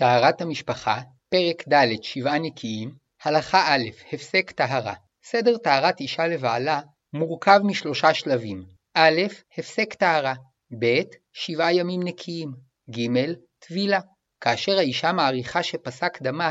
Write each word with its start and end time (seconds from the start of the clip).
טהרת 0.00 0.40
המשפחה, 0.40 1.00
פרק 1.30 1.68
ד' 1.68 2.02
שבעה 2.02 2.38
נקיים, 2.38 2.94
הלכה 3.22 3.74
א' 3.74 4.12
הפסק 4.12 4.50
טהרה. 4.50 4.94
סדר 5.24 5.56
טהרת 5.56 6.00
אישה 6.00 6.26
לבעלה 6.26 6.80
מורכב 7.12 7.60
משלושה 7.64 8.14
שלבים 8.14 8.64
א', 8.94 9.20
הפסק 9.58 9.94
טהרה, 9.94 10.34
ב', 10.78 11.00
שבעה 11.32 11.74
ימים 11.74 12.02
נקיים, 12.02 12.52
ג', 12.90 13.32
טבילה. 13.58 14.00
כאשר 14.40 14.78
האישה 14.78 15.12
מעריכה 15.12 15.62
שפסק 15.62 16.22
דמה, 16.22 16.50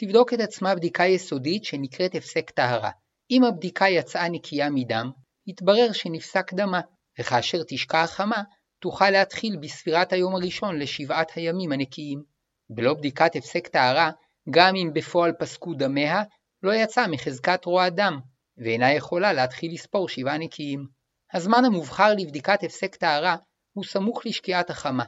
תבדוק 0.00 0.34
את 0.34 0.40
עצמה 0.40 0.74
בדיקה 0.74 1.04
יסודית 1.04 1.64
שנקראת 1.64 2.14
הפסק 2.14 2.50
טהרה. 2.50 2.90
אם 3.30 3.44
הבדיקה 3.44 3.88
יצאה 3.88 4.28
נקייה 4.28 4.70
מדם, 4.70 5.10
יתברר 5.46 5.92
שנפסק 5.92 6.54
דמה, 6.54 6.80
וכאשר 7.20 7.58
תשקע 7.68 8.02
החמה, 8.02 8.42
תוכל 8.82 9.10
להתחיל 9.10 9.56
בספירת 9.56 10.12
היום 10.12 10.34
הראשון 10.34 10.78
לשבעת 10.78 11.32
הימים 11.34 11.72
הנקיים. 11.72 12.35
בלא 12.70 12.94
בדיקת 12.94 13.36
הפסק 13.36 13.68
טהרה, 13.68 14.10
גם 14.50 14.76
אם 14.76 14.90
בפועל 14.94 15.32
פסקו 15.32 15.74
דמיה, 15.74 16.22
לא 16.62 16.74
יצא 16.74 17.06
מחזקת 17.06 17.64
רוע 17.64 17.88
דם, 17.88 18.20
ואינה 18.58 18.92
יכולה 18.92 19.32
להתחיל 19.32 19.72
לספור 19.72 20.08
שבעה 20.08 20.38
נקיים. 20.38 20.86
הזמן 21.32 21.64
המובחר 21.64 22.14
לבדיקת 22.14 22.62
הפסק 22.62 22.96
טהרה 22.96 23.36
הוא 23.72 23.84
סמוך 23.84 24.26
לשקיעת 24.26 24.70
החמה, 24.70 25.04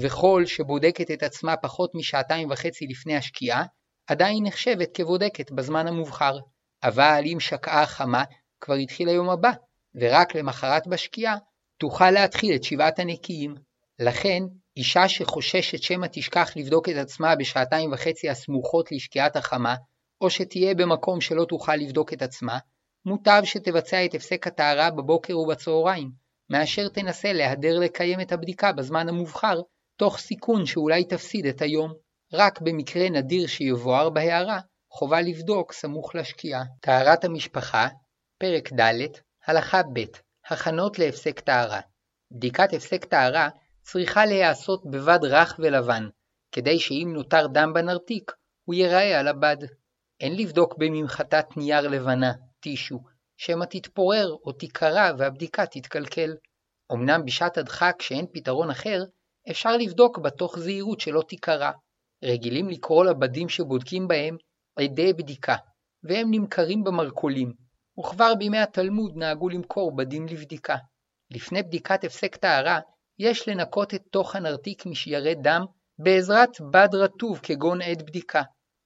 וכל 0.00 0.42
שבודקת 0.46 1.10
את 1.10 1.22
עצמה 1.22 1.56
פחות 1.56 1.94
משעתיים 1.94 2.50
וחצי 2.50 2.86
לפני 2.86 3.16
השקיעה, 3.16 3.64
עדיין 4.06 4.46
נחשבת 4.46 4.88
כבודקת 4.94 5.50
בזמן 5.50 5.86
המובחר. 5.86 6.38
אבל 6.82 7.22
אם 7.26 7.40
שקעה 7.40 7.82
החמה, 7.82 8.24
כבר 8.60 8.74
התחיל 8.74 9.08
היום 9.08 9.30
הבא, 9.30 9.50
ורק 9.94 10.34
למחרת 10.34 10.86
בשקיעה 10.86 11.36
תוכל 11.78 12.10
להתחיל 12.10 12.54
את 12.54 12.64
שבעת 12.64 12.98
הנקיים. 12.98 13.54
לכן, 13.98 14.42
אישה 14.76 15.08
שחוששת 15.08 15.82
שמא 15.82 16.06
תשכח 16.12 16.50
לבדוק 16.56 16.88
את 16.88 16.96
עצמה 16.96 17.36
בשעתיים 17.36 17.92
וחצי 17.92 18.28
הסמוכות 18.28 18.92
לשקיעת 18.92 19.36
החמה, 19.36 19.74
או 20.20 20.30
שתהיה 20.30 20.74
במקום 20.74 21.20
שלא 21.20 21.44
תוכל 21.44 21.76
לבדוק 21.76 22.12
את 22.12 22.22
עצמה, 22.22 22.58
מוטב 23.04 23.42
שתבצע 23.44 24.04
את 24.04 24.14
הפסק 24.14 24.46
הטהרה 24.46 24.90
בבוקר 24.90 25.38
ובצהריים, 25.38 26.10
מאשר 26.50 26.88
תנסה 26.88 27.32
להדר 27.32 27.78
לקיים 27.78 28.20
את 28.20 28.32
הבדיקה 28.32 28.72
בזמן 28.72 29.08
המובחר, 29.08 29.60
תוך 29.96 30.18
סיכון 30.18 30.66
שאולי 30.66 31.04
תפסיד 31.04 31.46
את 31.46 31.62
היום. 31.62 31.92
רק 32.32 32.60
במקרה 32.60 33.10
נדיר 33.10 33.46
שיבואר 33.46 34.10
בהערה, 34.10 34.60
חובה 34.90 35.20
לבדוק 35.20 35.72
סמוך 35.72 36.14
לשקיעה. 36.14 36.62
טהרת 36.80 37.24
המשפחה, 37.24 37.88
פרק 38.38 38.72
ד', 38.72 39.06
הלכה 39.46 39.82
ב', 39.92 40.00
הכנות 40.50 40.98
להפסק 40.98 41.40
טהרה. 41.40 41.80
בדיקת 42.30 42.72
הפסק 42.72 43.04
טהרה 43.04 43.48
צריכה 43.82 44.26
להיעשות 44.26 44.90
בבד 44.90 45.18
רך 45.22 45.54
ולבן, 45.58 46.08
כדי 46.52 46.80
שאם 46.80 47.10
נותר 47.14 47.46
דם 47.46 47.72
בנרתיק, 47.74 48.32
הוא 48.64 48.74
ייראה 48.74 49.20
על 49.20 49.28
הבד. 49.28 49.56
אין 50.20 50.36
לבדוק 50.36 50.74
בממחטת 50.78 51.46
נייר 51.56 51.88
לבנה, 51.88 52.32
טישו, 52.60 53.00
שמא 53.36 53.64
תתפורר 53.64 54.36
או 54.44 54.52
תיקרע 54.52 55.10
והבדיקה 55.18 55.66
תתקלקל. 55.66 56.36
אמנם 56.92 57.24
בשעת 57.24 57.58
הדחק 57.58 57.96
שאין 58.02 58.26
פתרון 58.32 58.70
אחר, 58.70 59.04
אפשר 59.50 59.76
לבדוק 59.76 60.18
בה 60.18 60.30
תוך 60.30 60.58
זהירות 60.58 61.00
שלא 61.00 61.22
תיקרע. 61.28 61.70
רגילים 62.24 62.68
לקרוא 62.68 63.04
לבדים 63.04 63.48
שבודקים 63.48 64.08
בהם 64.08 64.36
עדי 64.76 65.12
בדיקה, 65.12 65.56
והם 66.02 66.28
נמכרים 66.30 66.84
במרכולים, 66.84 67.52
וכבר 67.98 68.34
בימי 68.34 68.58
התלמוד 68.58 69.16
נהגו 69.16 69.48
למכור 69.48 69.96
בדים 69.96 70.26
לבדיקה. 70.26 70.76
לפני 71.30 71.62
בדיקת 71.62 72.04
הפסק 72.04 72.36
טהרה, 72.36 72.80
יש 73.18 73.48
לנקות 73.48 73.94
את 73.94 74.02
תוך 74.10 74.36
הנרתיק 74.36 74.86
משיירי 74.86 75.34
דם 75.34 75.64
בעזרת 75.98 76.60
בד 76.70 76.88
רטוב 76.94 77.40
כגון 77.42 77.82
עד 77.82 78.02
בדיקה, 78.02 78.42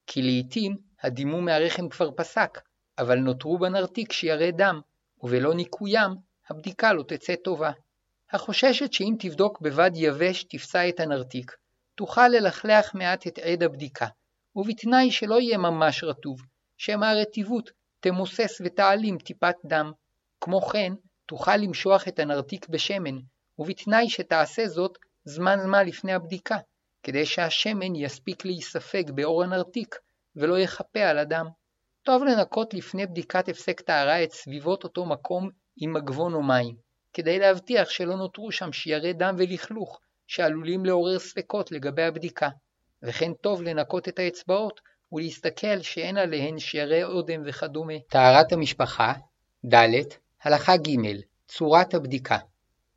כי 0.07 0.23
לעתים 0.23 0.77
הדימום 1.03 1.45
מהרחם 1.45 1.89
כבר 1.89 2.11
פסק, 2.17 2.61
אבל 2.99 3.19
נותרו 3.19 3.59
בנרתיק 3.59 4.13
שיירי 4.13 4.53
דם, 4.53 4.81
ובלא 5.23 5.55
ניקוים, 5.55 6.11
הבדיקה 6.51 6.93
לא 6.93 7.03
תצא 7.03 7.35
טובה. 7.45 7.71
החוששת 8.33 8.93
שאם 8.93 9.15
תבדוק 9.19 9.61
בבד 9.61 9.91
יבש 9.95 10.45
תפסע 10.45 10.89
את 10.89 11.01
הנרתיק, 11.01 11.53
תוכל 11.95 12.29
ללכלח 12.29 12.95
מעט 12.95 13.27
את 13.27 13.39
עד 13.39 13.63
הבדיקה, 13.63 14.07
ובתנאי 14.57 15.11
שלא 15.11 15.41
יהיה 15.41 15.59
ממש 15.59 16.05
רטוב, 16.05 16.41
שמא 16.77 17.05
הרטיבות 17.05 17.71
תמוסס 18.01 18.61
ותעלים 18.65 19.19
טיפת 19.19 19.55
דם. 19.67 19.93
כמו 20.41 20.61
כן, 20.61 20.93
תוכל 21.27 21.57
למשוח 21.57 22.09
את 22.09 22.19
הנרתיק 22.19 22.69
בשמן, 22.69 23.19
ובתנאי 23.59 24.09
שתעשה 24.09 24.69
זאת 24.69 24.99
זמן 25.25 25.67
מה 25.67 25.83
לפני 25.83 26.13
הבדיקה, 26.13 26.57
כדי 27.03 27.27
שהשמן 27.27 27.95
יספיק 27.95 28.45
להיספג 28.45 29.11
באור 29.11 29.43
הנרתיק, 29.43 29.97
ולא 30.37 30.59
יחפה 30.59 31.01
על 31.01 31.19
הדם. 31.19 31.47
טוב 32.03 32.25
לנקות 32.25 32.75
לפני 32.75 33.07
בדיקת 33.07 33.49
הפסק 33.49 33.81
טהרה 33.81 34.25
את 34.25 34.33
סביבות 34.33 34.85
אותו 34.85 35.07
מקום 35.07 35.51
עם 35.77 35.93
מגבון 35.93 36.35
או 36.35 36.43
מים, 36.43 36.77
כדי 37.13 37.39
להבטיח 37.39 37.91
שלא 37.91 38.17
נותרו 38.17 38.53
שם 38.53 38.73
שיירי 38.73 39.13
דם 39.13 39.35
ולכלוך, 39.39 40.01
שעלולים 40.27 40.85
לעורר 40.85 41.19
ספקות 41.19 41.73
לגבי 41.73 42.03
הבדיקה. 42.03 42.49
וכן 43.03 43.33
טוב 43.35 43.63
לנקות 43.63 44.09
את 44.09 44.19
האצבעות 44.19 44.81
ולהסתכל 45.13 45.81
שאין 45.83 46.17
עליהן 46.17 46.59
שיירי 46.59 47.05
אודם 47.05 47.43
וכדומה. 47.47 47.99
טהרת 48.11 48.53
המשפחה, 48.53 49.13
ד. 49.67 49.75
הלכה 50.43 50.77
ג' 50.77 51.21
צורת 51.49 51.95
הבדיקה. 51.95 52.39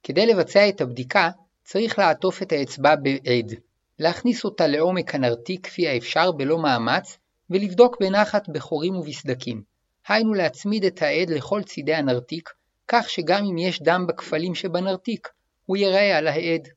כדי 0.03 0.25
לבצע 0.25 0.69
את 0.69 0.81
הבדיקה 0.81 1.29
צריך 1.63 1.99
לעטוף 1.99 2.41
את 2.41 2.51
האצבע 2.51 2.95
בעד, 2.95 3.53
להכניס 3.99 4.45
אותה 4.45 4.67
לעומק 4.67 5.15
הנרתיק 5.15 5.67
כפי 5.67 5.87
האפשר 5.87 6.31
בלא 6.31 6.57
מאמץ, 6.57 7.17
ולבדוק 7.49 7.97
בנחת 7.99 8.49
בחורים 8.49 8.95
ובסדקים. 8.95 9.61
היינו 10.07 10.33
להצמיד 10.33 10.85
את 10.85 11.01
העד 11.01 11.29
לכל 11.29 11.63
צידי 11.63 11.93
הנרתיק, 11.93 12.49
כך 12.87 13.09
שגם 13.09 13.45
אם 13.45 13.57
יש 13.57 13.81
דם 13.81 14.05
בכפלים 14.07 14.55
שבנרתיק, 14.55 15.27
הוא 15.65 15.77
ייראה 15.77 16.17
על 16.17 16.27
העד. 16.27 16.67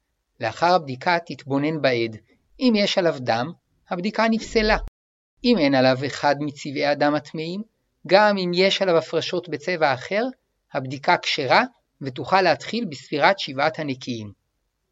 לאחר 0.41 0.75
הבדיקה 0.75 1.19
תתבונן 1.27 1.83
בעד. 1.83 2.17
אם 2.61 2.73
יש 2.77 2.99
עליו 2.99 3.17
דם, 3.19 3.53
הבדיקה 3.91 4.27
נפסלה. 4.31 4.77
אם 5.45 5.59
אין 5.59 5.75
עליו 5.75 5.97
אחד 6.07 6.37
מצבעי 6.41 6.87
הדם 6.87 7.15
הטמאים, 7.15 7.63
גם 8.07 8.39
אם 8.39 8.51
יש 8.55 8.83
עליו 8.83 8.97
הפרשות 8.97 9.49
בצבע 9.49 9.95
אחר, 9.95 10.25
הבדיקה 10.73 11.17
כשרה 11.23 11.65
ותוכל 12.03 12.43
להתחיל 12.43 12.85
בספירת 12.85 13.39
שבעת 13.39 13.79
הנקיים. 13.79 14.33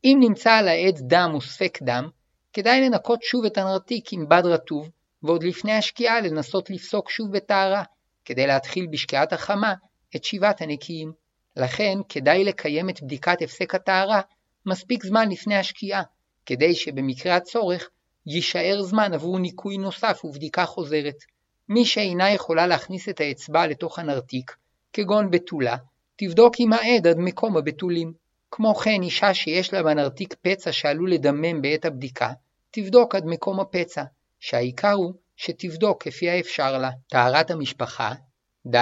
אם 0.05 0.17
נמצא 0.21 0.53
על 0.53 0.69
העד 0.69 0.99
דם 1.01 1.31
או 1.35 1.41
ספק 1.41 1.79
דם, 1.83 2.09
כדאי 2.53 2.81
לנקות 2.81 3.23
שוב 3.23 3.45
את 3.45 3.59
הנרתיק 3.59 4.13
עם 4.13 4.29
בד 4.29 4.43
רטוב, 4.45 4.91
ועוד 5.23 5.43
לפני 5.43 5.73
השקיעה 5.73 6.21
לנסות 6.21 6.71
לפסוק 6.71 7.11
שוב 7.11 7.33
בטהרה, 7.33 7.83
כדי 8.25 8.47
להתחיל 8.47 8.87
בשקיעת 8.91 9.33
החמה 9.33 9.75
את 10.17 10.25
שבעת 10.25 10.63
הנקיים. 10.63 11.13
לכן 11.57 11.99
כדאי 12.09 12.45
לקיים 12.45 12.91
את 12.91 13.03
בדיקת 13.03 13.43
הפסק 13.43 13.75
הטהרה 13.75 14.21
מספיק 14.67 15.05
זמן 15.05 15.29
לפני 15.29 15.57
השקיעה, 15.57 16.03
כדי 16.47 16.75
שבמקרה 16.75 17.37
הצורך 17.37 17.89
יישאר 18.27 18.83
זמן 18.83 19.15
עבור 19.15 19.39
ניקוי 19.39 19.79
נוסף 19.79 20.25
ובדיקה 20.25 20.67
חוזרת. 20.67 21.17
מי 21.69 21.85
שאינה 21.85 22.31
יכולה 22.31 22.67
להכניס 22.67 23.09
את 23.09 23.21
האצבע 23.21 23.67
לתוך 23.67 23.99
הנרתיק, 23.99 24.57
כגון 24.93 25.31
בתולה, 25.31 25.77
תבדוק 26.23 26.55
עם 26.59 26.73
העד 26.73 27.07
עד 27.07 27.19
מקום 27.19 27.57
הבתולים. 27.57 28.13
כמו 28.51 28.75
כן, 28.75 29.03
אישה 29.03 29.35
שיש 29.35 29.73
לה 29.73 29.83
בנרתיק 29.83 30.35
פצע 30.43 30.73
שעלול 30.73 31.13
לדמם 31.13 31.63
בעת 31.63 31.85
הבדיקה, 31.85 32.33
תבדוק 32.71 33.15
עד 33.15 33.25
מקום 33.27 33.61
הפצע, 33.61 34.05
שהעיקר 34.41 34.93
הוא 34.93 35.15
שתבדוק 35.37 36.03
כפי 36.03 36.31
האפשר 36.31 36.79
לה. 36.79 36.91
טהרת 37.09 37.51
המשפחה, 37.51 38.13
ד. 38.75 38.77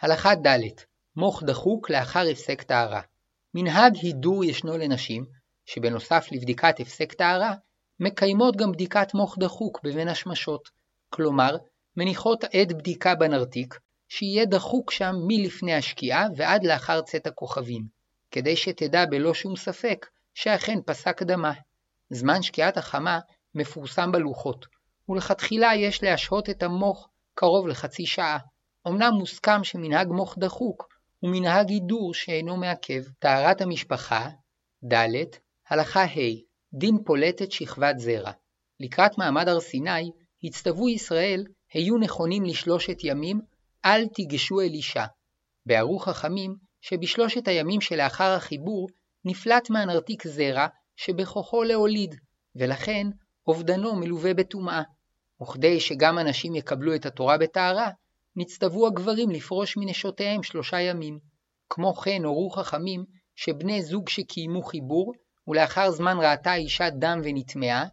הלכה 0.00 0.34
ד. 0.34 0.58
מוח 1.16 1.42
דחוק 1.42 1.90
לאחר 1.90 2.24
הפסק 2.32 2.62
טהרה. 2.62 3.00
מנהג 3.54 3.96
הידור 4.02 4.44
ישנו 4.44 4.78
לנשים, 4.78 5.24
שבנוסף 5.66 6.28
לבדיקת 6.32 6.80
הפסק 6.80 7.12
טהרה, 7.12 7.54
מקיימות 8.00 8.56
גם 8.56 8.72
בדיקת 8.72 9.14
מוח 9.14 9.38
דחוק 9.38 9.80
בבין 9.84 10.08
השמשות, 10.08 10.68
כלומר, 11.10 11.56
מניחות 11.96 12.44
עד 12.44 12.72
בדיקה 12.72 13.14
בנרתיק, 13.14 13.78
שיהיה 14.08 14.44
דחוק 14.46 14.90
שם 14.90 15.14
מלפני 15.26 15.74
השקיעה 15.74 16.26
ועד 16.36 16.64
לאחר 16.64 17.02
צאת 17.02 17.26
הכוכבים, 17.26 17.82
כדי 18.30 18.56
שתדע 18.56 19.04
בלא 19.06 19.34
שום 19.34 19.56
ספק 19.56 20.06
שאכן 20.34 20.78
פסק 20.86 21.22
דמה. 21.22 21.52
זמן 22.10 22.42
שקיעת 22.42 22.76
החמה 22.76 23.18
מפורסם 23.54 24.12
בלוחות, 24.12 24.66
ולכתחילה 25.08 25.74
יש 25.74 26.02
להשהות 26.02 26.50
את 26.50 26.62
המוח 26.62 27.08
קרוב 27.34 27.68
לחצי 27.68 28.06
שעה. 28.06 28.38
אמנם 28.88 29.12
מוסכם 29.18 29.64
שמנהג 29.64 30.08
מוח 30.08 30.38
דחוק 30.38 30.88
הוא 31.20 31.30
מנהג 31.30 31.70
הידור 31.70 32.14
שאינו 32.14 32.56
מעכב. 32.56 33.02
טהרת 33.18 33.60
המשפחה, 33.60 34.28
ד. 34.92 34.94
הלכה 35.68 36.04
ה' 36.04 36.44
דין 36.74 36.98
פולטת 37.04 37.52
שכבת 37.52 37.98
זרע. 37.98 38.32
לקראת 38.80 39.18
מעמד 39.18 39.48
הר 39.48 39.60
סיני, 39.60 40.10
הצטוו 40.44 40.88
ישראל 40.88 41.44
היו 41.72 41.98
נכונים 41.98 42.44
לשלושת 42.44 42.96
ימים, 43.04 43.40
אל 43.84 44.06
תיגשו 44.08 44.60
אל 44.60 44.70
אישה. 44.74 45.06
בערו 45.66 45.98
חכמים 45.98 46.56
שבשלושת 46.80 47.48
הימים 47.48 47.80
שלאחר 47.80 48.30
החיבור 48.30 48.88
נפלט 49.24 49.70
מהנרתיק 49.70 50.26
זרע 50.26 50.66
שבכוחו 50.96 51.62
להוליד, 51.62 52.14
ולכן 52.56 53.06
אובדנו 53.46 53.96
מלווה 53.96 54.34
בטומאה. 54.34 54.82
וכדי 55.42 55.80
שגם 55.80 56.18
הנשים 56.18 56.54
יקבלו 56.54 56.94
את 56.94 57.06
התורה 57.06 57.38
בטהרה, 57.38 57.90
נצטוו 58.36 58.86
הגברים 58.86 59.30
לפרוש 59.30 59.76
מנשותיהם 59.76 60.42
שלושה 60.42 60.80
ימים. 60.80 61.18
כמו 61.70 61.94
כן 61.94 62.24
הורו 62.24 62.50
חכמים 62.50 63.04
שבני 63.36 63.82
זוג 63.82 64.08
שקיימו 64.08 64.62
חיבור, 64.62 65.12
ולאחר 65.48 65.90
זמן 65.90 66.16
ראתה 66.20 66.50
האישה 66.50 66.90
דם 66.90 67.20
ונטמעה, 67.24 67.84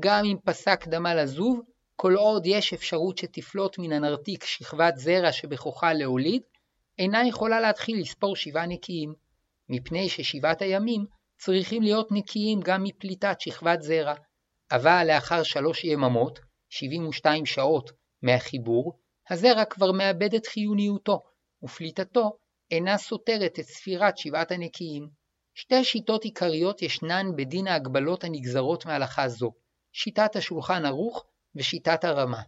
גם 0.00 0.24
אם 0.24 0.36
פסק 0.44 0.88
דמה 0.88 1.14
לזוב, 1.14 1.60
כל 1.96 2.14
עוד 2.14 2.46
יש 2.46 2.72
אפשרות 2.72 3.18
שתפלוט 3.18 3.78
מן 3.78 3.92
הנרתיק 3.92 4.44
שכבת 4.44 4.96
זרע 4.96 5.32
שבכוחה 5.32 5.92
להוליד, 5.92 6.42
אינה 6.98 7.28
יכולה 7.28 7.60
להתחיל 7.60 8.00
לספור 8.00 8.36
שבעה 8.36 8.66
נקיים, 8.66 9.14
מפני 9.68 10.08
ששבעת 10.08 10.62
הימים 10.62 11.06
צריכים 11.38 11.82
להיות 11.82 12.12
נקיים 12.12 12.60
גם 12.60 12.82
מפליטת 12.82 13.40
שכבת 13.40 13.82
זרע. 13.82 14.14
אבל 14.72 15.04
לאחר 15.08 15.42
שלוש 15.42 15.84
יממות, 15.84 16.40
72 16.70 17.46
שעות, 17.46 17.90
מהחיבור, 18.22 18.98
הזרע 19.30 19.64
כבר 19.64 19.92
מאבד 19.92 20.34
את 20.34 20.46
חיוניותו, 20.46 21.22
ופליטתו 21.62 22.38
אינה 22.70 22.98
סותרת 22.98 23.58
את 23.58 23.64
ספירת 23.64 24.18
שבעת 24.18 24.52
הנקיים. 24.52 25.08
שתי 25.54 25.84
שיטות 25.84 26.24
עיקריות 26.24 26.82
ישנן 26.82 27.26
בדין 27.36 27.66
ההגבלות 27.66 28.24
הנגזרות 28.24 28.86
מהלכה 28.86 29.28
זו, 29.28 29.52
שיטת 29.92 30.36
השולחן 30.36 30.84
ערוך 30.84 31.24
ושיטת 31.56 32.04
הרמה. 32.04 32.42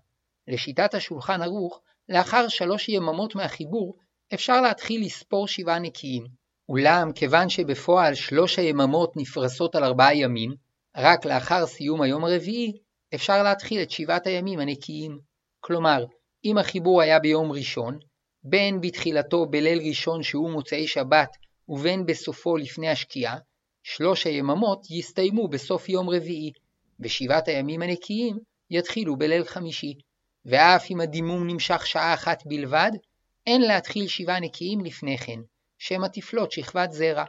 לשיטת 0.49 0.94
השולחן 0.94 1.43
ערוך, 1.43 1.81
לאחר 2.08 2.49
שלוש 2.49 2.88
יממות 2.88 3.35
מהחיבור, 3.35 3.97
אפשר 4.35 4.61
להתחיל 4.61 5.05
לספור 5.05 5.49
שבעה 5.49 5.79
נקיים. 5.79 6.26
אולם 6.69 7.12
כיוון 7.12 7.49
שבפועל 7.49 8.14
שלוש 8.14 8.58
היממות 8.58 9.17
נפרסות 9.17 9.75
על 9.75 9.85
ארבעה 9.85 10.17
ימים, 10.17 10.55
רק 10.97 11.25
לאחר 11.25 11.67
סיום 11.67 12.03
היום 12.03 12.25
הרביעי, 12.25 12.73
אפשר 13.14 13.43
להתחיל 13.43 13.82
את 13.82 13.91
שבעת 13.91 14.26
הימים 14.26 14.58
הנקיים. 14.58 15.19
כלומר, 15.61 16.05
אם 16.44 16.58
החיבור 16.58 17.03
היה 17.03 17.19
ביום 17.19 17.53
ראשון, 17.53 17.99
בין 18.44 18.81
בתחילתו 18.81 19.47
בליל 19.47 19.79
ראשון 19.88 20.23
שהוא 20.23 20.50
מוצאי 20.50 20.87
שבת, 20.87 21.29
ובין 21.69 22.06
בסופו 22.06 22.56
לפני 22.56 22.88
השקיעה, 22.88 23.38
שלוש 23.82 24.26
היממות 24.26 24.91
יסתיימו 24.91 25.49
בסוף 25.49 25.88
יום 25.88 26.11
רביעי, 26.11 26.53
ושבעת 27.00 27.49
הימים 27.49 27.82
הנקיים 27.82 28.38
יתחילו 28.70 29.16
בליל 29.16 29.44
חמישי. 29.44 29.94
ואף 30.44 30.90
אם 30.90 31.00
הדימום 31.00 31.46
נמשך 31.46 31.86
שעה 31.86 32.14
אחת 32.14 32.42
בלבד, 32.46 32.90
אין 33.46 33.62
להתחיל 33.62 34.08
שבעה 34.08 34.40
נקיים 34.40 34.84
לפני 34.84 35.18
כן, 35.18 35.40
שמא 35.78 36.06
תפלוט 36.06 36.50
שכבת 36.50 36.92
זרע. 36.92 37.24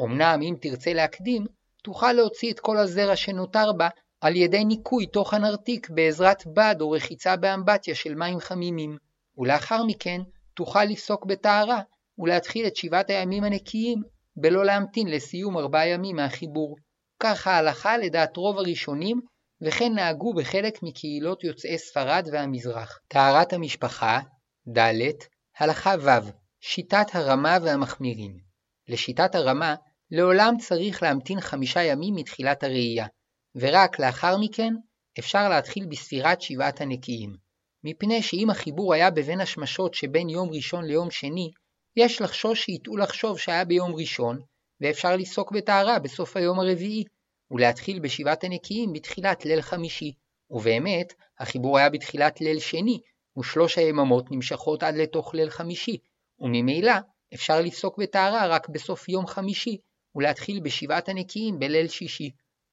אמנם 0.00 0.40
אם 0.42 0.54
תרצה 0.60 0.92
להקדים, 0.92 1.46
תוכל 1.82 2.12
להוציא 2.12 2.52
את 2.52 2.60
כל 2.60 2.76
הזרע 2.76 3.16
שנותר 3.16 3.72
בה 3.72 3.88
על 4.20 4.36
ידי 4.36 4.64
ניקוי 4.64 5.06
תוך 5.06 5.34
הנרתיק 5.34 5.90
בעזרת 5.90 6.46
בד 6.46 6.76
או 6.80 6.90
רחיצה 6.90 7.36
באמבטיה 7.36 7.94
של 7.94 8.14
מים 8.14 8.40
חמימים, 8.40 8.96
ולאחר 9.38 9.84
מכן 9.84 10.20
תוכל 10.54 10.84
לפסוק 10.84 11.24
בטהרה 11.24 11.80
ולהתחיל 12.18 12.66
את 12.66 12.76
שבעת 12.76 13.10
הימים 13.10 13.44
הנקיים 13.44 14.02
בלא 14.36 14.64
להמתין 14.64 15.08
לסיום 15.08 15.58
ארבעה 15.58 15.88
ימים 15.88 16.16
מהחיבור. 16.16 16.76
כך 17.20 17.46
ההלכה 17.46 17.98
לדעת 17.98 18.36
רוב 18.36 18.58
הראשונים, 18.58 19.20
וכן 19.60 19.92
נהגו 19.94 20.34
בחלק 20.34 20.82
מקהילות 20.82 21.44
יוצאי 21.44 21.78
ספרד 21.78 22.28
והמזרח. 22.32 22.98
טהרת 23.08 23.52
המשפחה, 23.52 24.20
ד. 24.78 24.78
הלכה 25.58 25.94
ו' 26.00 26.30
שיטת 26.60 27.06
הרמה 27.14 27.58
והמחמירים. 27.62 28.36
לשיטת 28.88 29.34
הרמה, 29.34 29.74
לעולם 30.10 30.54
צריך 30.58 31.02
להמתין 31.02 31.40
חמישה 31.40 31.82
ימים 31.82 32.14
מתחילת 32.14 32.64
הראייה, 32.64 33.06
ורק 33.54 33.98
לאחר 33.98 34.36
מכן 34.38 34.74
אפשר 35.18 35.48
להתחיל 35.48 35.86
בספירת 35.86 36.42
שבעת 36.42 36.80
הנקיים. 36.80 37.36
מפני 37.84 38.22
שאם 38.22 38.50
החיבור 38.50 38.94
היה 38.94 39.10
בבין 39.10 39.40
השמשות 39.40 39.94
שבין 39.94 40.28
יום 40.28 40.48
ראשון 40.52 40.84
ליום 40.84 41.10
שני, 41.10 41.50
יש 41.96 42.20
לחשוש 42.20 42.64
שיטעו 42.64 42.96
לחשוב 42.96 43.38
שהיה 43.38 43.64
ביום 43.64 43.94
ראשון, 43.94 44.40
ואפשר 44.80 45.16
לפסוק 45.16 45.52
בטהרה 45.52 45.98
בסוף 45.98 46.36
היום 46.36 46.60
הרביעי, 46.60 47.04
ולהתחיל 47.50 47.98
בשבעת 47.98 48.44
הנקיים 48.44 48.92
בתחילת 48.92 49.44
ליל 49.44 49.62
חמישי. 49.62 50.12
ובאמת, 50.50 51.12
החיבור 51.38 51.78
היה 51.78 51.90
בתחילת 51.90 52.40
ליל 52.40 52.58
שני, 52.58 53.00
ושלוש 53.38 53.78
היממות 53.78 54.30
נמשכות 54.30 54.82
עד 54.82 54.94
לתוך 54.94 55.34
ליל 55.34 55.50
חמישי, 55.50 55.98
וממילא 56.40 56.92
אפשר 57.34 57.60
לפסוק 57.60 57.98
בטהרה 57.98 58.46
רק 58.46 58.68
בסוף 58.68 59.08
יום 59.08 59.26
חמישי, 59.26 59.78
ולהתחיל 60.14 60.60
בשבעת 60.60 61.08
הנקיים 61.08 61.58
בליל 61.58 61.88
שישי. 61.88 62.30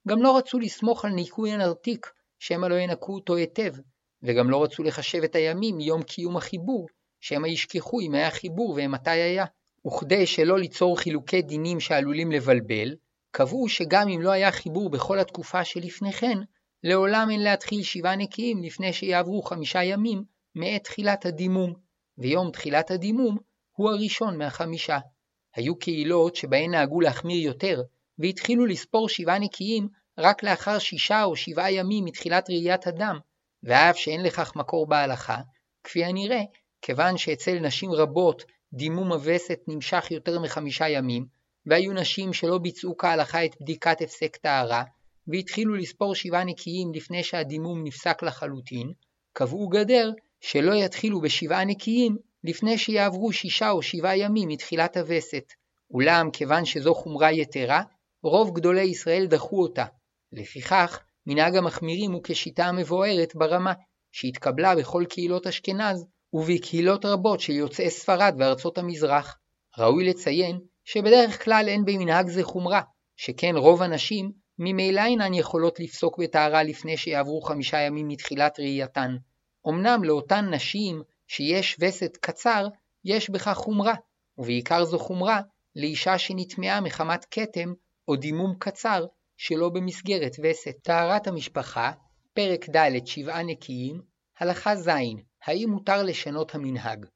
גם 0.08 0.22
לא 0.22 0.36
רצו 0.36 0.58
לסמוך 0.58 1.04
על 1.04 1.10
ניקוי 1.10 1.52
הנרתיק, 1.52 2.10
שמא 2.38 2.66
לא 2.66 2.74
ינקו 2.74 3.14
אותו 3.14 3.36
היטב, 3.36 3.74
וגם 4.22 4.50
לא 4.50 4.62
רצו 4.62 4.82
לחשב 4.82 5.22
את 5.22 5.34
הימים 5.34 5.76
מיום 5.76 6.02
קיום 6.02 6.36
החיבור, 6.36 6.88
שמא 7.20 7.46
ישכחו 7.46 8.00
אם 8.00 8.14
היה 8.14 8.30
חיבור 8.30 8.74
ומתי 8.76 9.10
היה. 9.10 9.44
וכדי 9.86 10.26
שלא 10.26 10.58
ליצור 10.58 10.98
חילוקי 10.98 11.42
דינים 11.42 11.80
שעלולים 11.80 12.32
לבלבל, 12.32 12.94
קבעו 13.36 13.68
שגם 13.68 14.08
אם 14.08 14.20
לא 14.20 14.30
היה 14.30 14.52
חיבור 14.52 14.90
בכל 14.90 15.18
התקופה 15.18 15.64
שלפני 15.64 16.12
כן, 16.12 16.38
לעולם 16.82 17.28
אין 17.30 17.42
להתחיל 17.42 17.82
שבעה 17.82 18.16
נקיים 18.16 18.62
לפני 18.62 18.92
שיעברו 18.92 19.42
חמישה 19.42 19.84
ימים 19.84 20.24
מעת 20.54 20.84
תחילת 20.84 21.26
הדימום, 21.26 21.74
ויום 22.18 22.50
תחילת 22.50 22.90
הדימום 22.90 23.38
הוא 23.72 23.90
הראשון 23.90 24.38
מהחמישה. 24.38 24.98
היו 25.54 25.78
קהילות 25.78 26.36
שבהן 26.36 26.70
נהגו 26.70 27.00
להחמיר 27.00 27.42
יותר, 27.42 27.82
והתחילו 28.18 28.66
לספור 28.66 29.08
שבעה 29.08 29.38
נקיים 29.38 29.88
רק 30.18 30.42
לאחר 30.42 30.78
שישה 30.78 31.24
או 31.24 31.36
שבעה 31.36 31.72
ימים 31.72 32.04
מתחילת 32.04 32.50
ראיית 32.50 32.86
הדם, 32.86 33.18
ואף 33.62 33.96
שאין 33.96 34.22
לכך 34.22 34.56
מקור 34.56 34.86
בהלכה, 34.86 35.38
כפי 35.84 36.04
הנראה, 36.04 36.42
כיוון 36.82 37.16
שאצל 37.16 37.58
נשים 37.58 37.92
רבות 37.92 38.44
דימום 38.72 39.12
הווסת 39.12 39.58
נמשך 39.68 40.10
יותר 40.10 40.40
מחמישה 40.40 40.88
ימים, 40.88 41.26
והיו 41.66 41.92
נשים 41.92 42.32
שלא 42.32 42.58
ביצעו 42.58 42.96
כהלכה 42.96 43.44
את 43.44 43.60
בדיקת 43.60 44.02
הפסק 44.02 44.36
טהרה, 44.36 44.82
והתחילו 45.28 45.74
לספור 45.74 46.14
שבעה 46.14 46.44
נקיים 46.44 46.94
לפני 46.94 47.24
שהדימום 47.24 47.84
נפסק 47.84 48.22
לחלוטין, 48.22 48.92
קבעו 49.32 49.68
גדר 49.68 50.10
שלא 50.40 50.74
יתחילו 50.74 51.20
בשבעה 51.20 51.64
נקיים 51.64 52.16
לפני 52.44 52.78
שיעברו 52.78 53.32
שישה 53.32 53.70
או 53.70 53.82
שבעה 53.82 54.16
ימים 54.16 54.48
מתחילת 54.48 54.96
הווסת. 54.96 55.44
אולם 55.90 56.30
כיוון 56.30 56.64
שזו 56.64 56.94
חומרה 56.94 57.32
יתרה, 57.32 57.82
רוב 58.22 58.54
גדולי 58.54 58.82
ישראל 58.82 59.26
דחו 59.26 59.62
אותה. 59.62 59.84
לפיכך, 60.32 61.02
מנהג 61.26 61.56
המחמירים 61.56 62.12
הוא 62.12 62.20
כשיטה 62.24 62.64
המבוארת 62.64 63.34
ברמה, 63.34 63.72
שהתקבלה 64.12 64.76
בכל 64.76 65.04
קהילות 65.08 65.46
אשכנז, 65.46 66.06
ובקהילות 66.32 67.04
רבות 67.04 67.40
של 67.40 67.52
יוצאי 67.52 67.90
ספרד 67.90 68.34
וארצות 68.38 68.78
המזרח. 68.78 69.38
ראוי 69.78 70.04
לציין 70.08 70.60
שבדרך 70.84 71.44
כלל 71.44 71.64
אין 71.68 71.84
במנהג 71.84 72.28
זה 72.28 72.44
חומרה, 72.44 72.82
שכן 73.16 73.56
רוב 73.56 73.82
הנשים 73.82 74.32
ממילא 74.58 75.00
אינן 75.00 75.34
יכולות 75.34 75.80
לפסוק 75.80 76.18
בטהרה 76.18 76.62
לפני 76.62 76.96
שיעברו 76.96 77.40
חמישה 77.40 77.80
ימים 77.80 78.08
מתחילת 78.08 78.60
ראייתן. 78.60 79.16
אמנם 79.68 80.04
לאותן 80.04 80.54
נשים 80.54 81.02
שיש 81.28 81.76
וסת 81.80 82.16
קצר, 82.16 82.68
יש 83.04 83.30
בכך 83.30 83.54
חומרה, 83.54 83.94
ובעיקר 84.38 84.84
זו 84.84 84.98
חומרה 84.98 85.40
לאישה 85.76 86.18
שנטמעה 86.18 86.80
מחמת 86.80 87.26
כתם 87.30 87.72
או 88.08 88.16
דימום 88.16 88.54
קצר 88.58 89.06
שלא 89.36 89.68
במסגרת 89.68 90.36
וסת. 90.42 90.74
טהרת 90.82 91.26
המשפחה, 91.26 91.92
פרק 92.34 92.68
ד' 92.68 93.06
שבעה 93.06 93.42
נקיים, 93.42 94.02
הלכה 94.38 94.76
ז' 94.76 94.88
האם 95.44 95.70
מותר 95.70 96.02
לשנות 96.02 96.54
המנהג? 96.54 97.06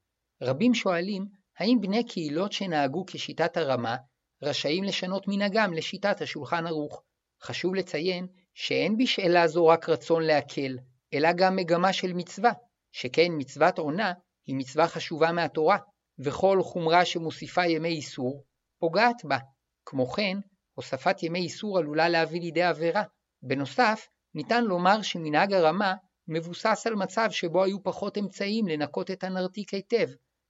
רבים 0.41 0.73
שואלים, 0.73 1.25
האם 1.59 1.77
בני 1.81 2.03
קהילות 2.03 2.51
שנהגו 2.51 3.05
כשיטת 3.07 3.57
הרמה, 3.57 3.95
רשאים 4.43 4.83
לשנות 4.83 5.27
מנהגם 5.27 5.73
לשיטת 5.73 6.21
השולחן 6.21 6.67
ערוך? 6.67 7.03
חשוב 7.43 7.75
לציין 7.75 8.27
שאין 8.53 8.97
בשאלה 8.97 9.47
זו 9.47 9.67
רק 9.67 9.89
רצון 9.89 10.23
להקל, 10.23 10.77
אלא 11.13 11.29
גם 11.33 11.55
מגמה 11.55 11.93
של 11.93 12.13
מצווה, 12.13 12.51
שכן 12.91 13.31
מצוות 13.37 13.79
עונה 13.79 14.13
היא 14.47 14.55
מצווה 14.55 14.87
חשובה 14.87 15.31
מהתורה, 15.31 15.77
וכל 16.19 16.59
חומרה 16.63 17.05
שמוסיפה 17.05 17.65
ימי 17.65 17.89
איסור, 17.89 18.43
פוגעת 18.79 19.25
בה. 19.25 19.37
כמו 19.85 20.07
כן, 20.07 20.37
הוספת 20.73 21.23
ימי 21.23 21.39
איסור 21.39 21.77
עלולה 21.77 22.09
להביא 22.09 22.41
לידי 22.41 22.63
עבירה. 22.63 23.03
בנוסף, 23.41 24.07
ניתן 24.35 24.63
לומר 24.63 25.01
שמנהג 25.01 25.53
הרמה 25.53 25.93
מבוסס 26.27 26.83
על 26.87 26.95
מצב 26.95 27.27
שבו 27.31 27.63
היו 27.63 27.83
פחות 27.83 28.17
אמצעים 28.17 28.67
לנקות 28.67 29.11
את 29.11 29.23
הנרתיק 29.23 29.73
היטב, 29.73 30.09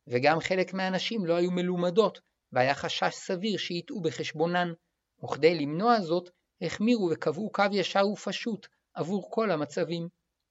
וגם 0.10 0.40
חלק 0.40 0.74
מהנשים 0.74 1.26
לא 1.26 1.34
היו 1.34 1.52
מלומדות, 1.52 2.20
והיה 2.52 2.76
חשש 2.76 3.16
סביר 3.16 3.58
שיטעו 3.58 4.02
בחשבונן. 4.02 4.74
וכדי 5.24 5.56
למנוע 5.56 6.02
זאת, 6.02 6.30
החמירו 6.62 7.10
וקבעו 7.12 7.52
קו 7.52 7.64
ישר 7.72 8.08
ופשוט 8.08 8.68
עבור 8.94 9.32
כל 9.32 9.52
המצבים. 9.52 10.08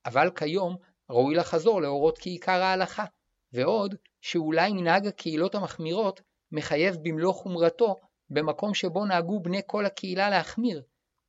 אבל 0.06 0.30
כיום 0.36 0.76
ראוי 1.10 1.34
לחזור 1.34 1.82
להורות 1.82 2.18
כעיקר 2.18 2.62
ההלכה, 2.62 3.04
ועוד 3.52 3.94
שאולי 4.20 4.72
מנהג 4.72 5.06
הקהילות 5.06 5.54
המחמירות 5.54 6.20
מחייב 6.52 6.96
במלוא 7.02 7.32
חומרתו 7.32 7.96
במקום 8.30 8.74
שבו 8.74 9.04
נהגו 9.04 9.40
בני 9.40 9.60
כל 9.66 9.86
הקהילה 9.86 10.30
להחמיר. 10.30 10.82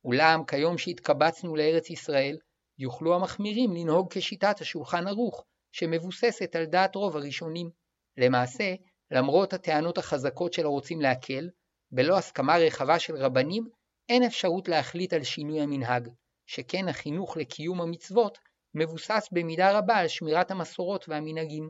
אולם 0.04 0.44
כיום 0.44 0.78
שהתקבצנו 0.78 1.56
לארץ 1.56 1.90
ישראל, 1.90 2.38
יוכלו 2.78 3.14
המחמירים 3.14 3.72
לנהוג 3.72 4.12
כשיטת 4.12 4.60
השולחן 4.60 5.06
ערוך, 5.06 5.44
שמבוססת 5.72 6.56
על 6.56 6.64
דעת 6.64 6.94
רוב 6.94 7.16
הראשונים. 7.16 7.79
למעשה, 8.16 8.74
למרות 9.10 9.52
הטענות 9.52 9.98
החזקות 9.98 10.52
של 10.52 10.64
הרוצים 10.64 11.00
להקל, 11.00 11.48
בלא 11.92 12.18
הסכמה 12.18 12.56
רחבה 12.56 12.98
של 12.98 13.16
רבנים, 13.16 13.68
אין 14.08 14.22
אפשרות 14.22 14.68
להחליט 14.68 15.12
על 15.12 15.22
שינוי 15.22 15.60
המנהג, 15.60 16.08
שכן 16.46 16.88
החינוך 16.88 17.36
לקיום 17.36 17.80
המצוות 17.80 18.38
מבוסס 18.74 19.28
במידה 19.32 19.78
רבה 19.78 19.96
על 19.96 20.08
שמירת 20.08 20.50
המסורות 20.50 21.08
והמנהגים. 21.08 21.68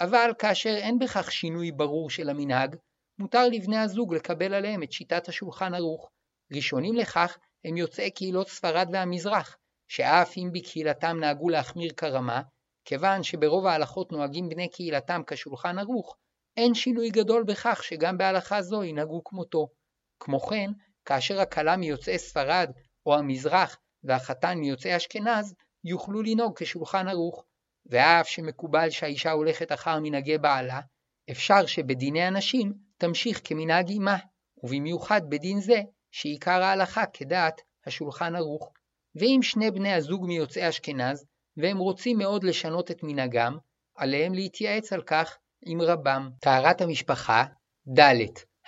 אבל 0.00 0.30
כאשר 0.38 0.76
אין 0.76 0.98
בכך 0.98 1.32
שינוי 1.32 1.72
ברור 1.72 2.10
של 2.10 2.30
המנהג, 2.30 2.76
מותר 3.18 3.48
לבני 3.48 3.78
הזוג 3.78 4.14
לקבל 4.14 4.54
עליהם 4.54 4.82
את 4.82 4.92
שיטת 4.92 5.28
השולחן 5.28 5.74
ערוך. 5.74 6.10
ראשונים 6.52 6.94
לכך 6.94 7.38
הם 7.64 7.76
יוצאי 7.76 8.10
קהילות 8.10 8.48
ספרד 8.48 8.88
והמזרח, 8.92 9.56
שאף 9.88 10.36
אם 10.36 10.50
בקהילתם 10.52 11.16
נהגו 11.20 11.48
להחמיר 11.48 11.92
כרמה, 11.96 12.42
כיוון 12.84 13.22
שברוב 13.22 13.66
ההלכות 13.66 14.12
נוהגים 14.12 14.48
בני 14.48 14.68
קהילתם 14.68 15.22
כשולחן 15.26 15.78
ערוך, 15.78 16.16
אין 16.56 16.74
שינוי 16.74 17.10
גדול 17.10 17.44
בכך 17.44 17.82
שגם 17.84 18.18
בהלכה 18.18 18.62
זו 18.62 18.84
ינהגו 18.84 19.24
כמותו. 19.24 19.68
כמו 20.20 20.40
כן, 20.40 20.70
כאשר 21.04 21.40
הכלה 21.40 21.76
מיוצאי 21.76 22.18
ספרד 22.18 22.70
או 23.06 23.14
המזרח 23.14 23.78
והחתן 24.04 24.58
מיוצאי 24.58 24.96
אשכנז, 24.96 25.54
יוכלו 25.84 26.22
לנהוג 26.22 26.58
כשולחן 26.58 27.08
ערוך. 27.08 27.44
ואף 27.86 28.28
שמקובל 28.28 28.90
שהאישה 28.90 29.30
הולכת 29.30 29.72
אחר 29.72 29.98
מנהגי 30.02 30.38
בעלה, 30.38 30.80
אפשר 31.30 31.66
שבדיני 31.66 32.22
הנשים 32.22 32.72
תמשיך 32.98 33.40
כמנהג 33.44 33.90
אמה, 33.90 34.16
ובמיוחד 34.62 35.20
בדין 35.28 35.60
זה 35.60 35.80
שעיקר 36.10 36.62
ההלכה 36.62 37.06
כדעת 37.06 37.60
השולחן 37.86 38.36
ערוך. 38.36 38.72
ואם 39.14 39.40
שני 39.42 39.70
בני 39.70 39.92
הזוג 39.92 40.26
מיוצאי 40.26 40.68
אשכנז, 40.68 41.26
והם 41.56 41.78
רוצים 41.78 42.18
מאוד 42.18 42.44
לשנות 42.44 42.90
את 42.90 43.02
מנהגם, 43.02 43.56
עליהם 43.96 44.34
להתייעץ 44.34 44.92
על 44.92 45.02
כך 45.02 45.38
עם 45.66 45.80
רבם. 45.80 46.30
טהרת 46.40 46.80
המשפחה, 46.80 47.44
ד. 47.98 48.00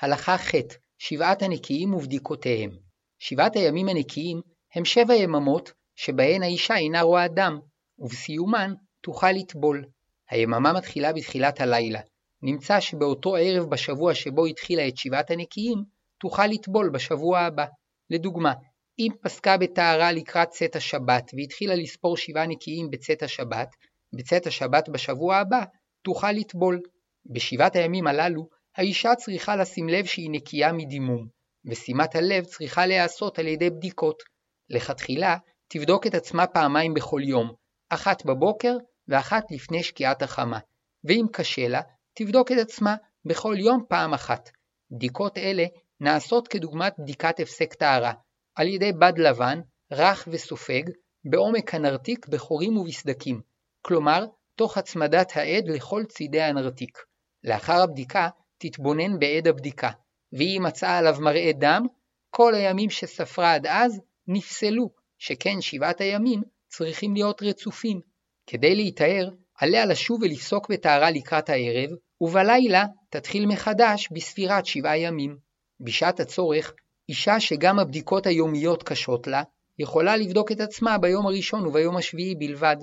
הלכה 0.00 0.38
ח' 0.38 0.54
שבעת 0.98 1.42
הנקיים 1.42 1.94
ובדיקותיהם. 1.94 2.70
שבעת 3.18 3.56
הימים 3.56 3.88
הנקיים 3.88 4.40
הם 4.74 4.84
שבע 4.84 5.14
יממות 5.14 5.72
שבהן 5.94 6.42
האישה 6.42 6.76
אינה 6.76 7.02
רואה 7.02 7.28
דם, 7.28 7.58
ובסיומן 7.98 8.74
תוכל 9.00 9.32
לטבול. 9.32 9.84
היממה 10.30 10.72
מתחילה 10.72 11.12
בתחילת 11.12 11.60
הלילה. 11.60 12.00
נמצא 12.42 12.80
שבאותו 12.80 13.36
ערב 13.36 13.70
בשבוע 13.70 14.14
שבו 14.14 14.46
התחילה 14.46 14.88
את 14.88 14.96
שבעת 14.96 15.30
הנקיים, 15.30 15.84
תוכל 16.20 16.46
לטבול 16.46 16.90
בשבוע 16.90 17.40
הבא. 17.40 17.64
לדוגמה, 18.10 18.52
אם 18.98 19.08
פסקה 19.22 19.56
בטהרה 19.56 20.12
לקראת 20.12 20.48
צאת 20.48 20.76
השבת 20.76 21.30
והתחילה 21.36 21.74
לספור 21.74 22.16
שבעה 22.16 22.46
נקיים 22.46 22.90
בצאת 22.90 23.22
השבת, 23.22 23.68
בצאת 24.12 24.46
השבת 24.46 24.88
בשבוע 24.88 25.36
הבא, 25.36 25.64
תוכל 26.02 26.32
לטבול. 26.32 26.80
בשבעת 27.26 27.76
הימים 27.76 28.06
הללו, 28.06 28.48
האישה 28.76 29.14
צריכה 29.14 29.56
לשים 29.56 29.88
לב 29.88 30.04
שהיא 30.04 30.30
נקייה 30.30 30.72
מדימום, 30.72 31.26
ושימת 31.64 32.14
הלב 32.14 32.44
צריכה 32.44 32.86
להיעשות 32.86 33.38
על 33.38 33.46
ידי 33.46 33.70
בדיקות. 33.70 34.22
לכתחילה, 34.70 35.36
תבדוק 35.68 36.06
את 36.06 36.14
עצמה 36.14 36.46
פעמיים 36.46 36.94
בכל 36.94 37.20
יום, 37.24 37.52
אחת 37.88 38.24
בבוקר 38.24 38.76
ואחת 39.08 39.44
לפני 39.50 39.82
שקיעת 39.82 40.22
החמה, 40.22 40.58
ואם 41.04 41.26
קשה 41.32 41.68
לה, 41.68 41.80
תבדוק 42.14 42.52
את 42.52 42.56
עצמה 42.58 42.96
בכל 43.24 43.54
יום 43.58 43.84
פעם 43.88 44.14
אחת. 44.14 44.50
בדיקות 44.90 45.38
אלה 45.38 45.64
נעשות 46.00 46.48
כדוגמת 46.48 46.94
בדיקת 46.98 47.40
הפסק 47.40 47.74
טהרה, 47.74 48.12
על 48.56 48.68
ידי 48.68 48.92
בד 48.92 49.18
לבן, 49.18 49.60
רך 49.92 50.28
וסופג, 50.32 50.82
בעומק 51.24 51.74
הנרתיק 51.74 52.28
בחורים 52.28 52.76
ובסדקים, 52.76 53.40
כלומר, 53.82 54.26
תוך 54.54 54.78
הצמדת 54.78 55.32
העד 55.34 55.68
לכל 55.68 56.04
צידי 56.08 56.40
הנרתיק. 56.40 56.98
לאחר 57.44 57.82
הבדיקה, 57.82 58.28
תתבונן 58.58 59.18
בעד 59.18 59.48
הבדיקה, 59.48 59.90
ואם 60.32 60.62
מצאה 60.66 60.98
עליו 60.98 61.16
מראה 61.20 61.50
דם, 61.52 61.86
כל 62.30 62.54
הימים 62.54 62.90
שספרה 62.90 63.54
עד 63.54 63.66
אז 63.66 64.00
נפסלו, 64.26 64.90
שכן 65.18 65.60
שבעת 65.60 66.00
הימים 66.00 66.42
צריכים 66.68 67.14
להיות 67.14 67.42
רצופים. 67.42 68.00
כדי 68.46 68.74
להיטהר, 68.74 69.28
עליה 69.58 69.86
לשוב 69.86 70.22
ולפסוק 70.22 70.70
בטהרה 70.70 71.10
לקראת 71.10 71.48
הערב, 71.48 71.90
ובלילה 72.20 72.84
תתחיל 73.10 73.46
מחדש 73.46 74.08
בספירת 74.12 74.66
שבעה 74.66 74.98
ימים. 74.98 75.38
בשעת 75.80 76.20
הצורך, 76.20 76.72
אישה 77.08 77.40
שגם 77.40 77.78
הבדיקות 77.78 78.26
היומיות 78.26 78.82
קשות 78.82 79.26
לה, 79.26 79.42
יכולה 79.78 80.16
לבדוק 80.16 80.52
את 80.52 80.60
עצמה 80.60 80.98
ביום 80.98 81.26
הראשון 81.26 81.66
וביום 81.66 81.96
השביעי 81.96 82.34
בלבד. 82.34 82.76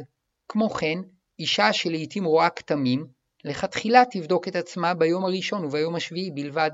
כמו 0.49 0.69
כן, 0.69 0.97
אישה 1.39 1.73
שלעיתים 1.73 2.25
רואה 2.25 2.49
כתמים, 2.49 3.07
לכתחילה 3.45 4.03
תבדוק 4.11 4.47
את 4.47 4.55
עצמה 4.55 4.93
ביום 4.93 5.25
הראשון 5.25 5.65
וביום 5.65 5.95
השביעי 5.95 6.31
בלבד, 6.31 6.71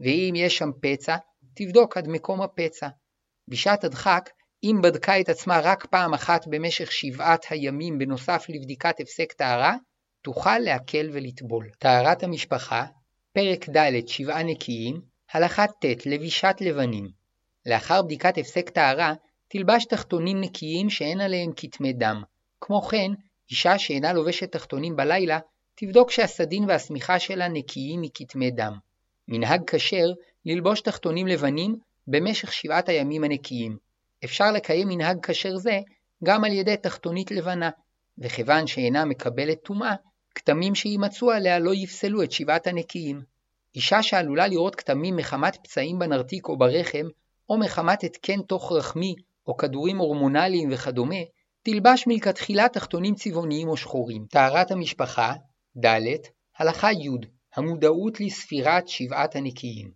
ואם 0.00 0.34
יש 0.36 0.58
שם 0.58 0.70
פצע, 0.82 1.16
תבדוק 1.54 1.96
עד 1.96 2.08
מקום 2.08 2.42
הפצע. 2.42 2.88
בשעת 3.48 3.84
הדחק, 3.84 4.30
אם 4.64 4.76
בדקה 4.82 5.20
את 5.20 5.28
עצמה 5.28 5.60
רק 5.62 5.86
פעם 5.86 6.14
אחת 6.14 6.46
במשך 6.46 6.92
שבעת 6.92 7.46
הימים 7.50 7.98
בנוסף 7.98 8.46
לבדיקת 8.48 9.00
הפסק 9.00 9.32
טהרה, 9.32 9.74
תוכל 10.22 10.58
להקל 10.58 11.10
ולטבול. 11.12 11.70
טהרת 11.78 12.22
המשפחה, 12.22 12.84
פרק 13.32 13.68
ד' 13.68 14.08
שבעה 14.08 14.42
נקיים, 14.42 15.00
הלכה 15.32 15.66
ט' 15.66 16.06
לבישת 16.06 16.56
לבנים. 16.60 17.08
לאחר 17.66 18.02
בדיקת 18.02 18.38
הפסק 18.38 18.70
טהרה, 18.70 19.14
תלבש 19.48 19.84
תחתונים 19.84 20.40
נקיים 20.40 20.90
שאין 20.90 21.20
עליהם 21.20 21.50
כתמי 21.56 21.92
דם. 21.92 22.22
כמו 22.60 22.82
כן, 22.82 23.10
אישה 23.50 23.78
שאינה 23.78 24.12
לובשת 24.12 24.52
תחתונים 24.52 24.96
בלילה, 24.96 25.38
תבדוק 25.74 26.10
שהסדין 26.10 26.64
והשמיכה 26.68 27.18
שלה 27.18 27.48
נקיים 27.48 28.00
מכתמי 28.00 28.50
דם. 28.50 28.78
מנהג 29.28 29.60
כשר 29.66 30.06
ללבוש 30.44 30.80
תחתונים 30.80 31.26
לבנים 31.26 31.76
במשך 32.06 32.52
שבעת 32.52 32.88
הימים 32.88 33.24
הנקיים. 33.24 33.76
אפשר 34.24 34.52
לקיים 34.52 34.88
מנהג 34.88 35.26
כשר 35.26 35.56
זה 35.56 35.80
גם 36.24 36.44
על 36.44 36.52
ידי 36.52 36.76
תחתונית 36.76 37.30
לבנה, 37.30 37.70
וכיוון 38.18 38.66
שאינה 38.66 39.04
מקבלת 39.04 39.58
טומאה, 39.64 39.94
כתמים 40.34 40.74
שימצאו 40.74 41.30
עליה 41.30 41.58
לא 41.58 41.74
יפסלו 41.74 42.22
את 42.22 42.32
שבעת 42.32 42.66
הנקיים. 42.66 43.35
אישה 43.76 44.02
שעלולה 44.02 44.46
לראות 44.46 44.74
כתמים 44.74 45.16
מחמת 45.16 45.56
פצעים 45.56 45.98
בנרתיק 45.98 46.48
או 46.48 46.58
ברחם, 46.58 47.06
או 47.48 47.58
מחמת 47.58 48.04
התקן 48.04 48.42
תוך 48.42 48.72
רחמי, 48.72 49.14
או 49.46 49.56
כדורים 49.56 49.98
הורמונליים 49.98 50.68
וכדומה, 50.72 51.16
תלבש 51.62 52.04
מלכתחילה 52.06 52.68
תחתונים 52.68 53.14
צבעוניים 53.14 53.68
או 53.68 53.76
שחורים. 53.76 54.26
טהרת 54.30 54.70
המשפחה, 54.70 55.32
ד. 55.84 55.86
הלכה 56.58 56.92
י' 56.92 57.08
המודעות 57.56 58.20
לספירת 58.20 58.88
שבעת 58.88 59.36
הנקיים. 59.36 59.90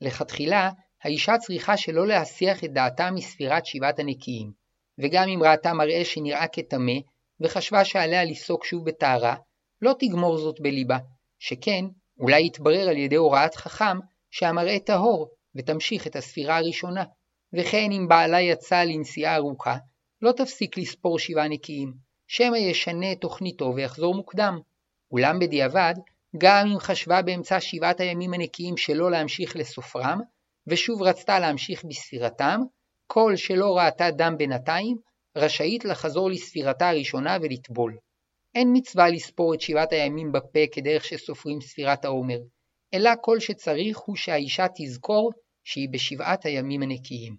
לכתחילה, 0.00 0.70
האישה 1.02 1.38
צריכה 1.38 1.76
שלא 1.76 2.06
להסיח 2.06 2.64
את 2.64 2.72
דעתה 2.72 3.10
מספירת 3.10 3.66
שבעת 3.66 3.98
הנקיים, 3.98 4.52
וגם 4.98 5.28
אם 5.28 5.42
ראתה 5.42 5.72
מראה 5.72 6.04
שנראה 6.04 6.46
כטמא, 6.48 6.92
וחשבה 7.40 7.84
שעליה 7.84 8.24
לפסוק 8.24 8.64
שוב 8.64 8.84
בטהרה, 8.84 9.36
לא 9.82 9.94
תגמור 9.98 10.38
זאת 10.38 10.60
בליבה, 10.60 10.98
שכן 11.38 11.84
אולי 12.18 12.46
יתברר 12.46 12.88
על 12.88 12.96
ידי 12.96 13.16
הוראת 13.16 13.54
חכם 13.54 13.98
שהמראה 14.30 14.78
טהור, 14.78 15.30
ותמשיך 15.54 16.06
את 16.06 16.16
הספירה 16.16 16.56
הראשונה, 16.56 17.04
וכן 17.52 17.92
אם 17.92 18.08
בעלה 18.08 18.40
יצא 18.40 18.82
לנסיעה 18.82 19.36
ארוכה, 19.36 19.76
לא 20.22 20.32
תפסיק 20.32 20.78
לספור 20.78 21.18
שבעה 21.18 21.48
נקיים, 21.48 21.92
שמא 22.26 22.56
ישנה 22.56 23.12
את 23.12 23.20
תוכניתו 23.20 23.72
ויחזור 23.74 24.14
מוקדם. 24.14 24.58
אולם 25.10 25.38
בדיעבד, 25.38 25.94
גם 26.38 26.66
אם 26.66 26.78
חשבה 26.78 27.22
באמצע 27.22 27.60
שבעת 27.60 28.00
הימים 28.00 28.34
הנקיים 28.34 28.76
שלא 28.76 29.10
להמשיך 29.10 29.56
לסופרם, 29.56 30.20
ושוב 30.66 31.02
רצתה 31.02 31.38
להמשיך 31.38 31.84
בספירתם, 31.84 32.60
כל 33.06 33.36
שלא 33.36 33.78
ראתה 33.78 34.10
דם 34.10 34.34
בינתיים, 34.38 34.96
רשאית 35.36 35.84
לחזור 35.84 36.30
לספירתה 36.30 36.88
הראשונה 36.88 37.36
ולטבול. 37.42 37.96
אין 38.54 38.68
מצווה 38.72 39.08
לספור 39.08 39.54
את 39.54 39.60
שבעת 39.60 39.92
הימים 39.92 40.32
בפה 40.32 40.58
כדרך 40.72 41.04
שסופרים 41.04 41.60
ספירת 41.60 42.04
העומר, 42.04 42.38
אלא 42.94 43.10
כל 43.20 43.40
שצריך 43.40 43.98
הוא 43.98 44.16
שהאישה 44.16 44.66
תזכור 44.76 45.32
שהיא 45.64 45.88
בשבעת 45.92 46.46
הימים 46.46 46.82
הנקיים. 46.82 47.32